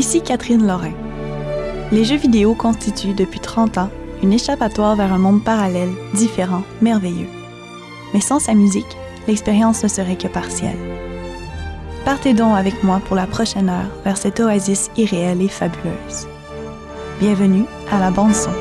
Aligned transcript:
Ici 0.00 0.22
Catherine 0.22 0.66
Lorrain. 0.66 0.94
Les 1.92 2.06
jeux 2.06 2.16
vidéo 2.16 2.54
constituent 2.54 3.12
depuis 3.12 3.38
30 3.38 3.76
ans 3.76 3.90
une 4.22 4.32
échappatoire 4.32 4.96
vers 4.96 5.12
un 5.12 5.18
monde 5.18 5.44
parallèle, 5.44 5.90
différent, 6.14 6.62
merveilleux. 6.80 7.28
Mais 8.14 8.22
sans 8.22 8.38
sa 8.38 8.54
musique, 8.54 8.96
l'expérience 9.28 9.82
ne 9.82 9.88
serait 9.88 10.16
que 10.16 10.26
partielle. 10.26 10.78
Partez 12.06 12.32
donc 12.32 12.56
avec 12.56 12.82
moi 12.82 13.02
pour 13.04 13.14
la 13.14 13.26
prochaine 13.26 13.68
heure 13.68 13.90
vers 14.02 14.16
cette 14.16 14.40
oasis 14.40 14.90
irréelle 14.96 15.42
et 15.42 15.48
fabuleuse. 15.48 16.26
Bienvenue 17.20 17.66
à 17.92 18.00
la 18.00 18.10
bande 18.10 18.34
son. 18.34 18.52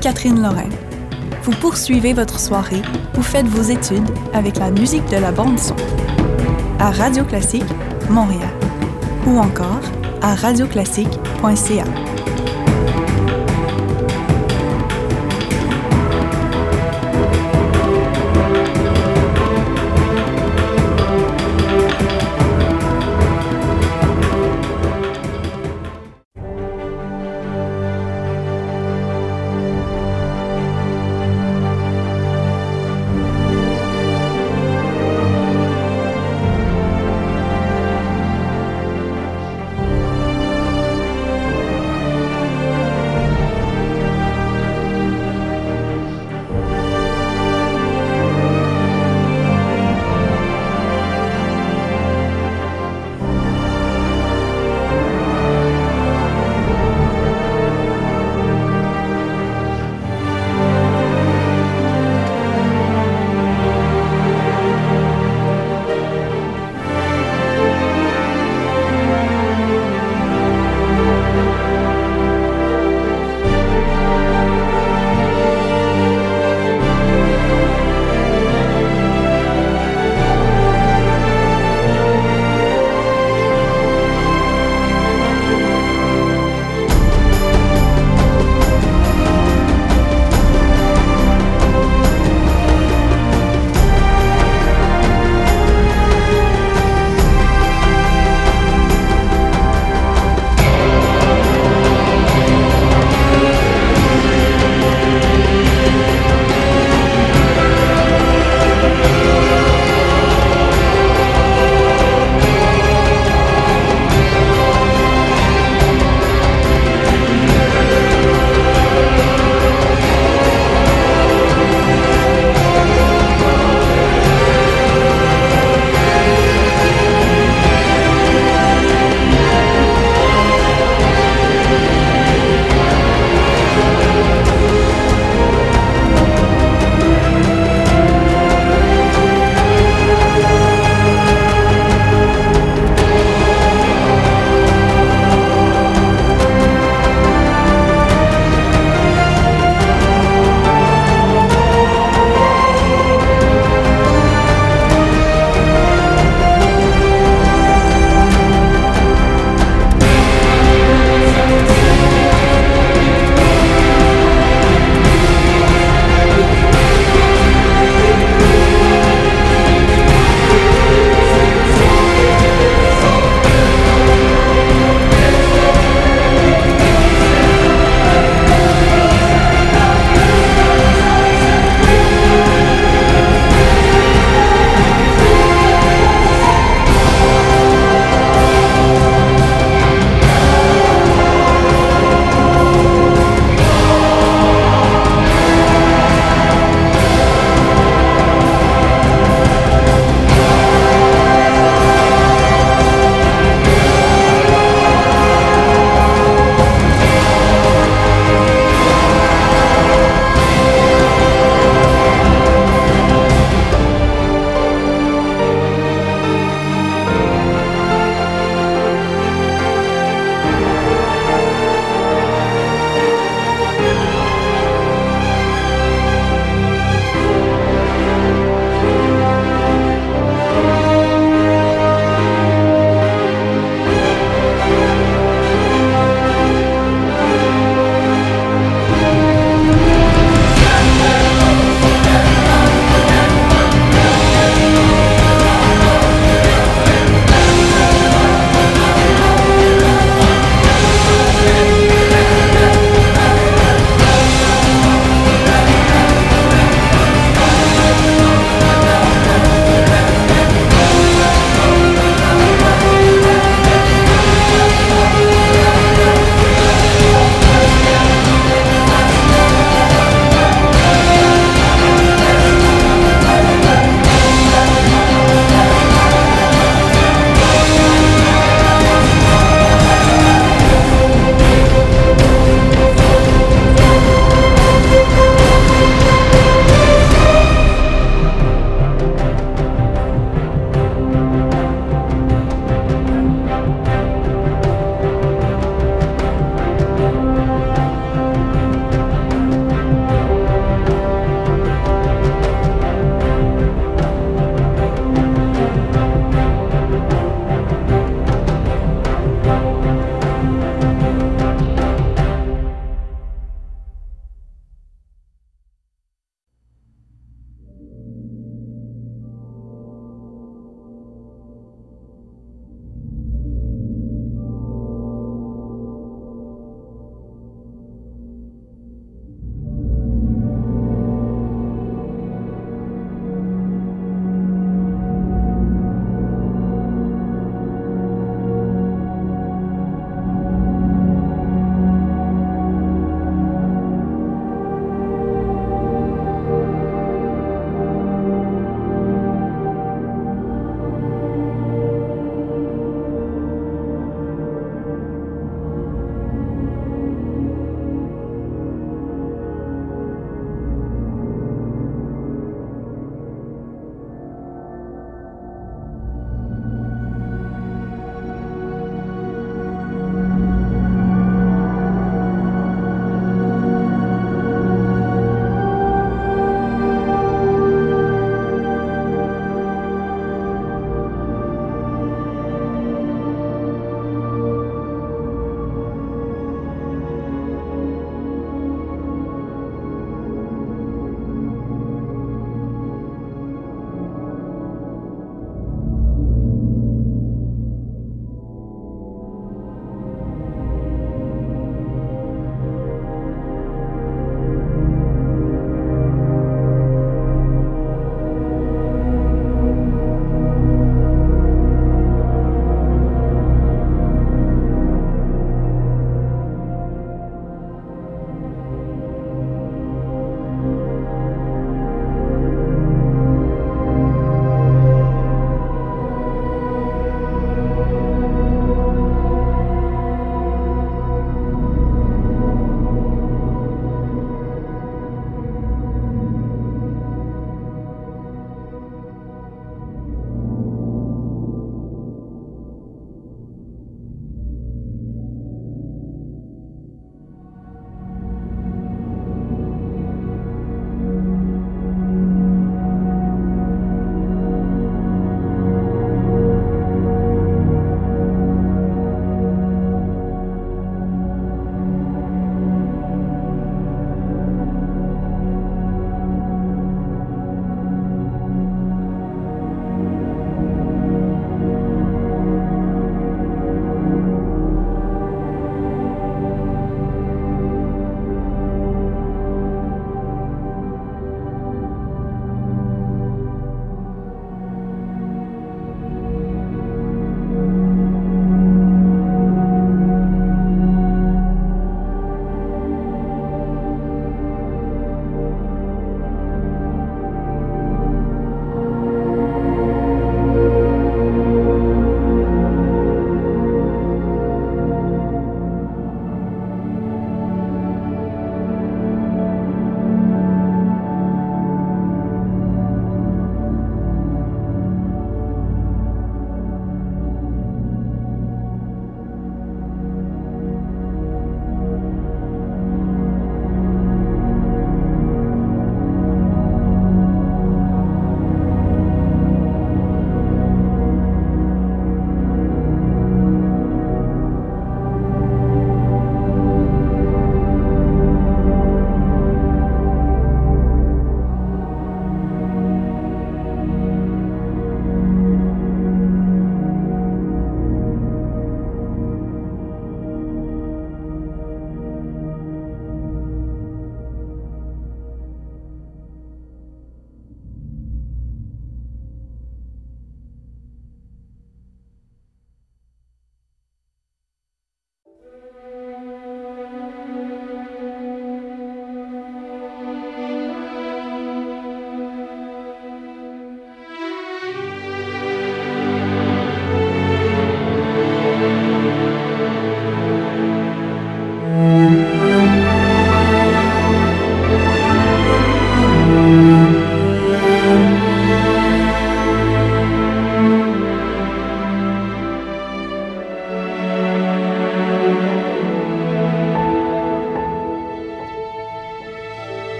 Catherine 0.00 0.40
Lorrain. 0.40 0.68
Vous 1.42 1.52
poursuivez 1.52 2.12
votre 2.12 2.38
soirée 2.38 2.82
ou 3.16 3.22
faites 3.22 3.46
vos 3.46 3.62
études 3.62 4.08
avec 4.32 4.58
la 4.58 4.70
musique 4.70 5.06
de 5.10 5.16
la 5.16 5.32
bande 5.32 5.58
son. 5.58 5.74
À 6.78 6.90
Radio 6.90 7.24
Classique, 7.24 7.64
Montréal. 8.08 8.50
Ou 9.26 9.38
encore 9.38 9.80
à 10.22 10.34
radioclassique.ca. 10.34 11.84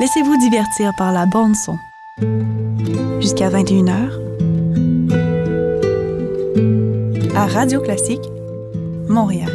laissez-vous 0.00 0.38
divertir 0.38 0.94
par 0.96 1.12
la 1.12 1.26
bande 1.26 1.54
son. 1.54 1.78
Jusqu'à 3.20 3.50
21h. 3.50 4.10
À 7.36 7.46
Radio 7.46 7.80
Classique, 7.80 8.26
Montréal. 9.08 9.50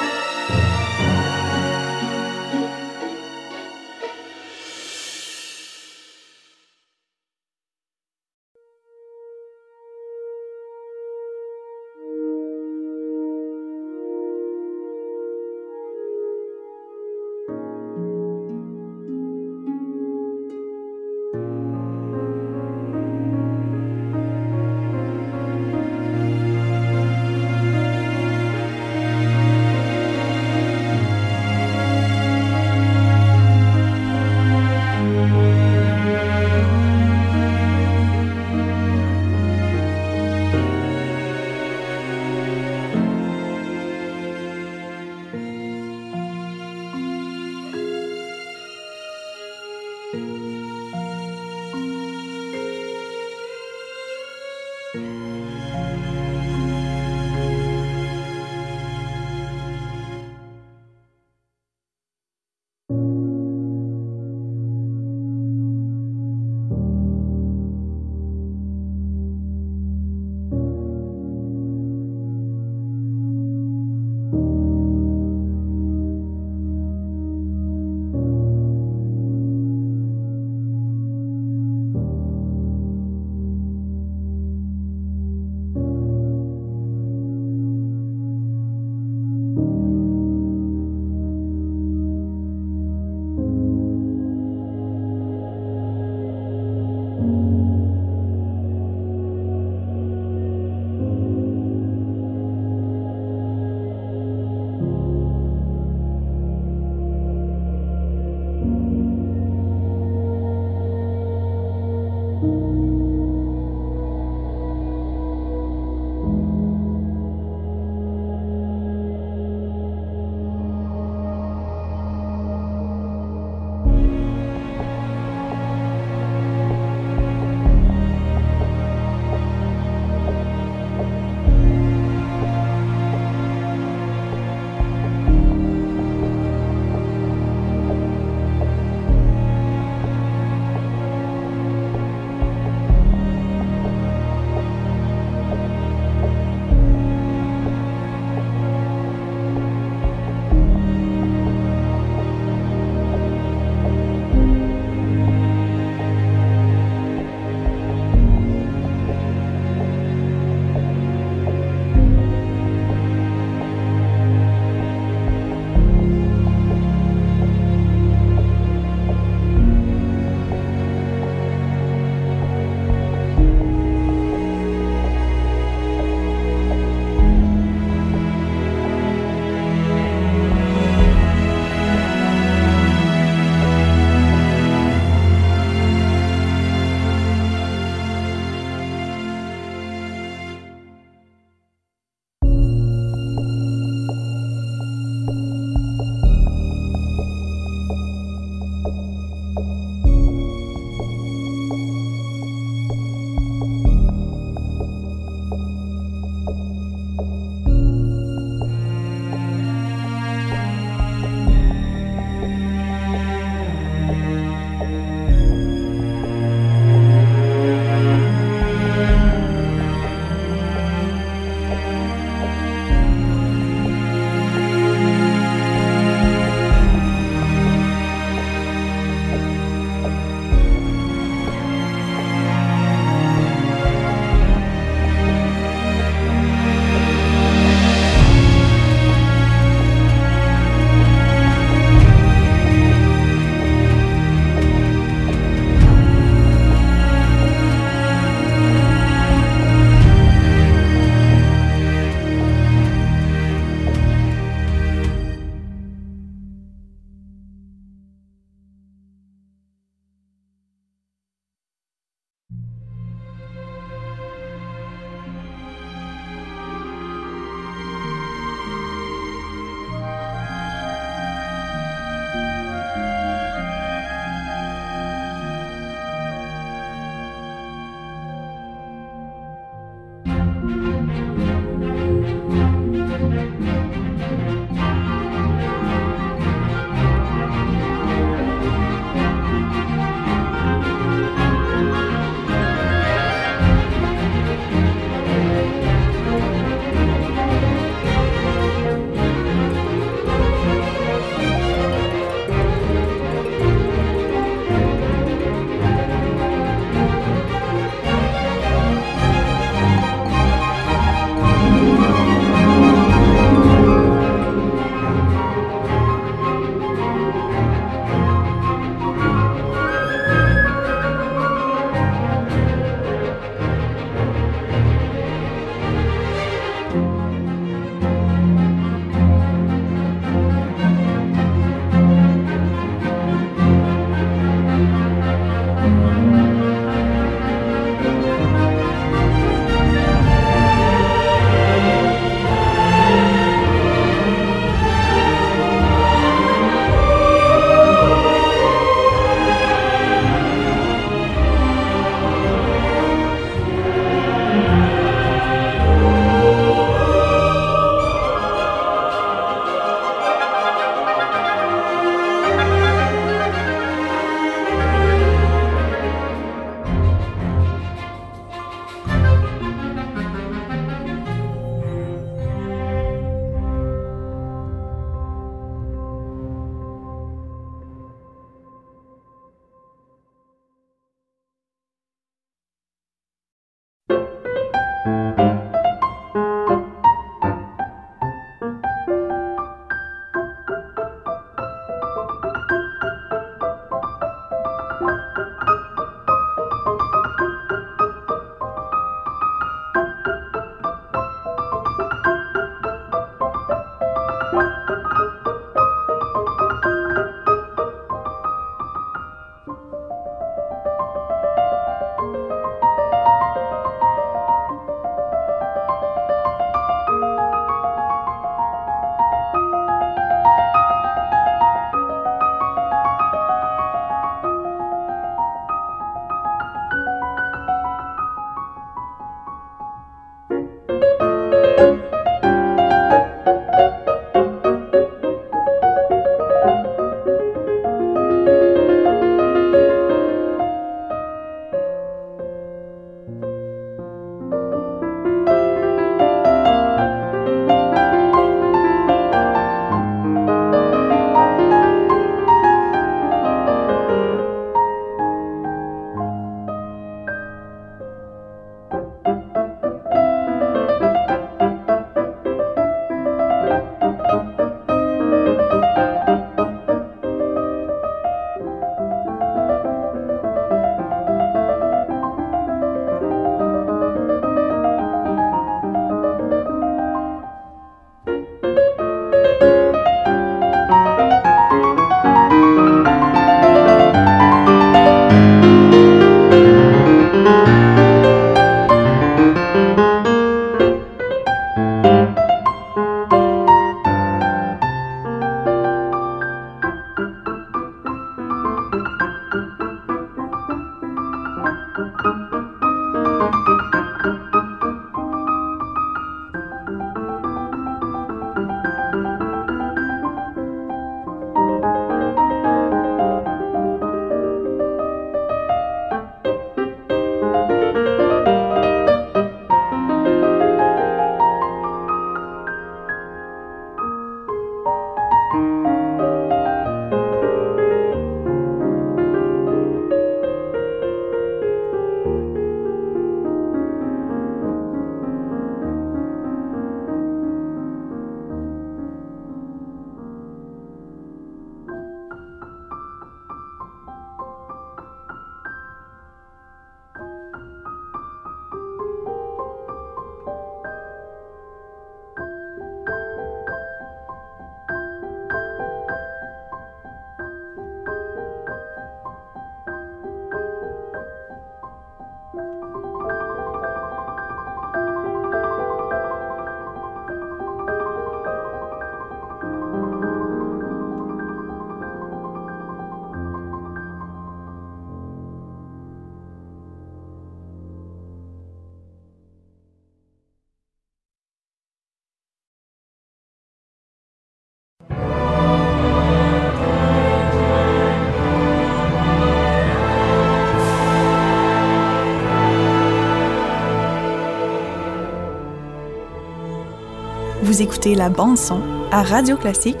Vous 597.68 597.82
écoutez 597.82 598.14
la 598.14 598.30
bande 598.30 598.56
son 598.56 598.80
à 599.12 599.22
Radio 599.22 599.58
Classique, 599.58 600.00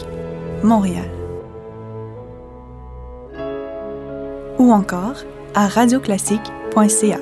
Montréal. 0.62 1.10
Ou 4.58 4.72
encore 4.72 5.22
à 5.54 5.68
radioclassique.ca. 5.68 7.17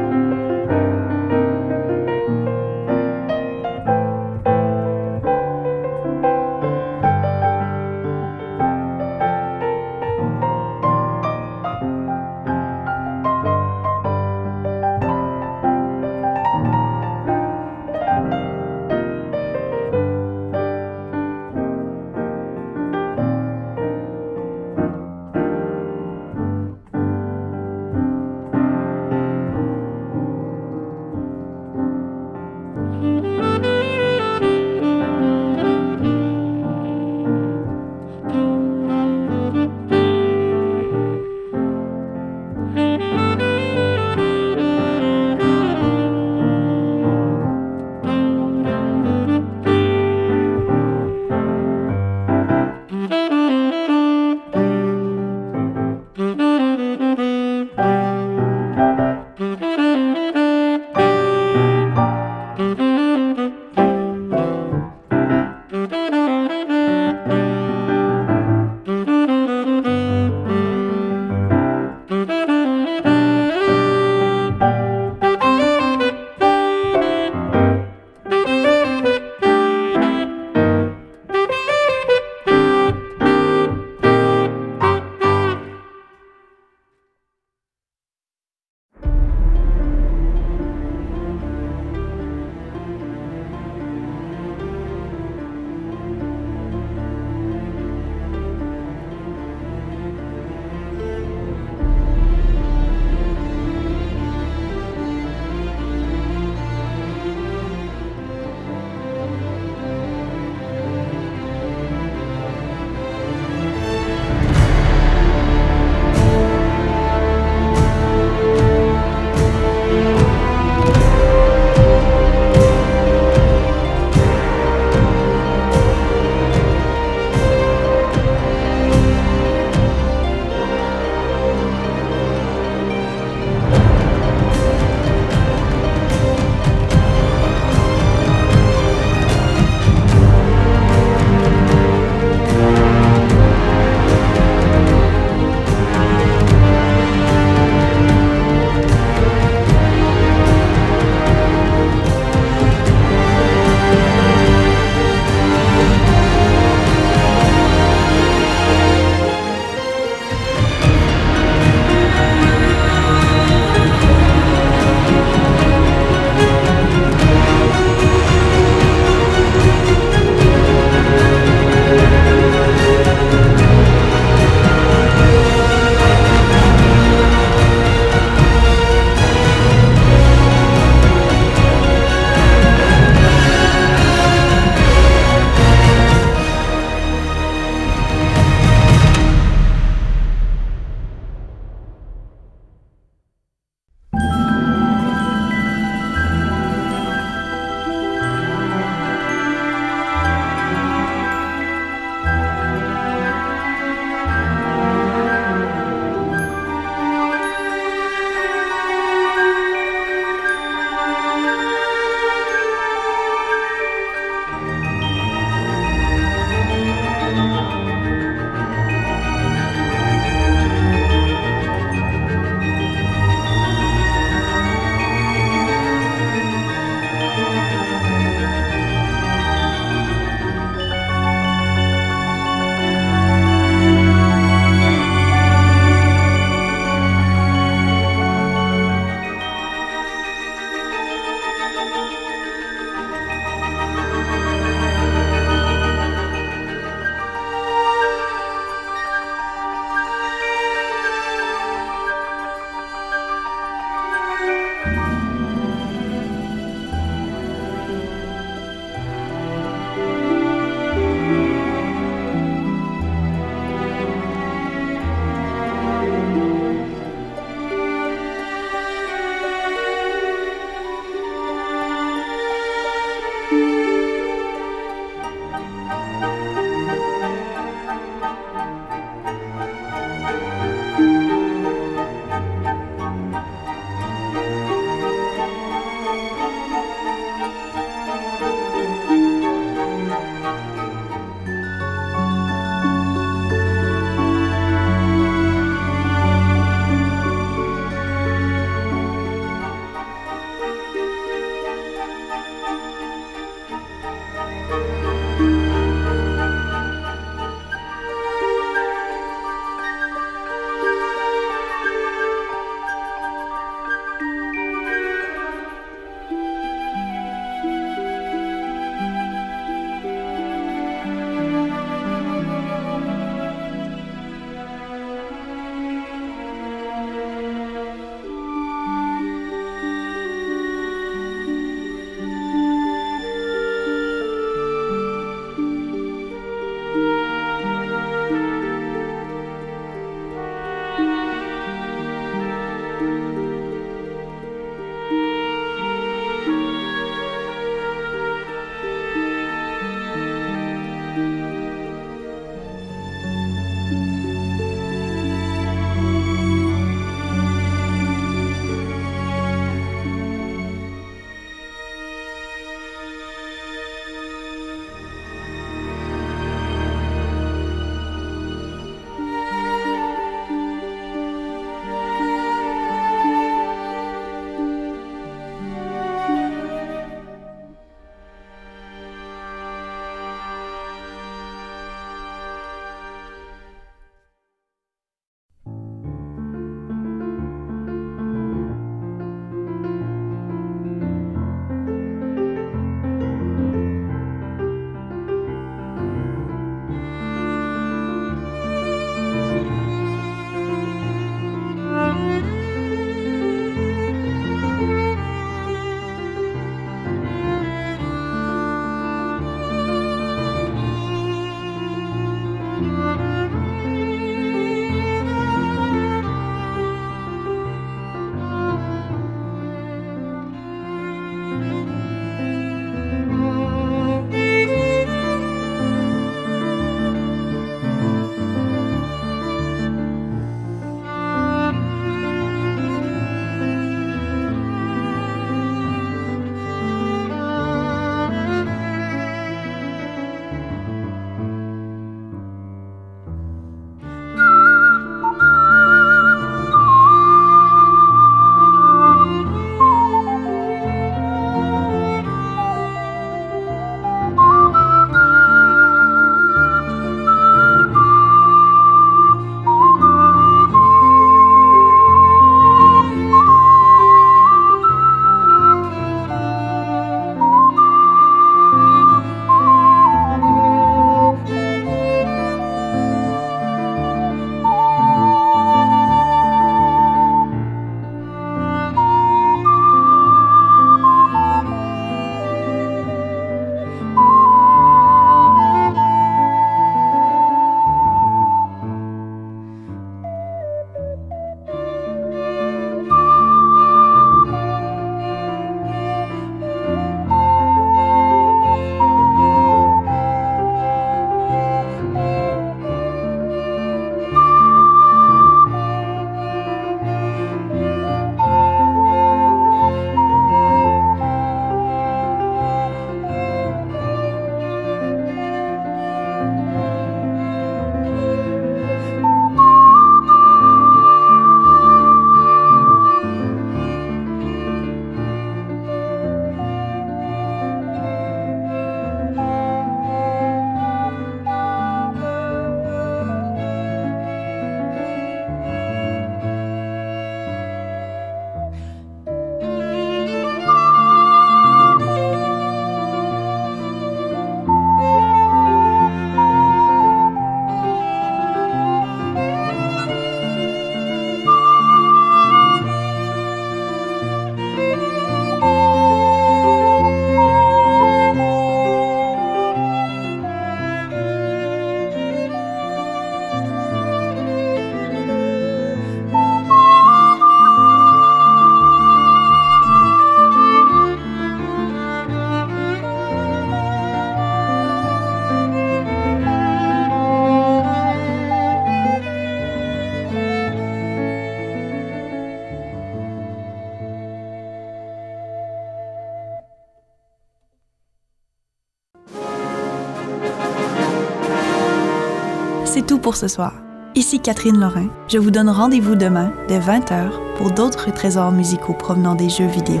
ce 593.36 593.48
soir. 593.48 593.74
Ici 594.14 594.40
Catherine 594.40 594.78
Lorrain. 594.78 595.08
Je 595.28 595.38
vous 595.38 595.50
donne 595.50 595.68
rendez-vous 595.68 596.16
demain 596.16 596.52
dès 596.66 596.80
20h 596.80 597.30
pour 597.56 597.70
d'autres 597.70 598.12
trésors 598.12 598.50
musicaux 598.50 598.94
provenant 598.94 599.34
des 599.34 599.48
jeux 599.48 599.66
vidéo. 599.66 600.00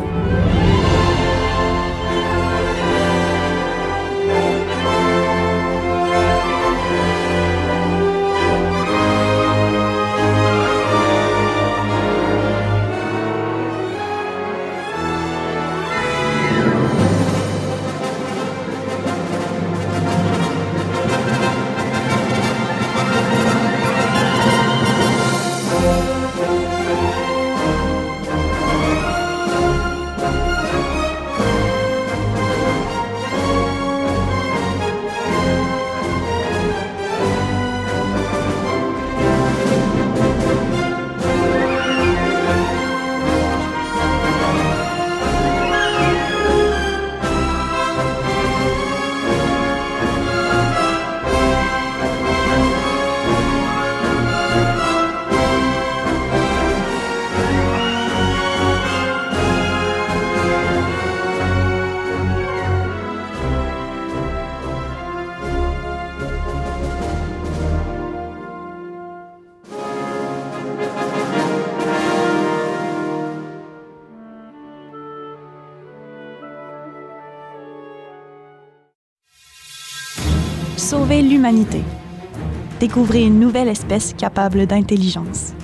Découvrez 83.00 83.22
une 83.22 83.40
nouvelle 83.40 83.68
espèce 83.68 84.12
capable 84.12 84.66
d'intelligence. 84.66 85.54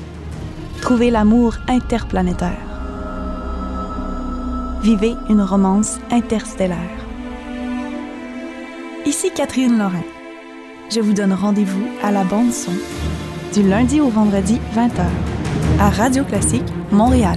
Trouvez 0.80 1.10
l'amour 1.10 1.56
interplanétaire. 1.68 2.64
Vivez 4.82 5.14
une 5.28 5.42
romance 5.42 5.98
interstellaire. 6.10 6.78
Ici 9.04 9.30
Catherine 9.36 9.76
Lorrain. 9.76 10.06
Je 10.90 11.00
vous 11.00 11.12
donne 11.12 11.34
rendez-vous 11.34 11.86
à 12.02 12.10
la 12.10 12.24
bande 12.24 12.52
son 12.52 12.72
du 13.52 13.68
lundi 13.68 14.00
au 14.00 14.08
vendredi 14.08 14.58
20h 14.74 15.04
à 15.78 15.90
Radio 15.90 16.24
Classique 16.24 16.72
Montréal. 16.90 17.36